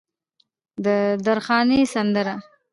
[0.83, 0.87] د
[1.25, 2.35] درخانۍ سندره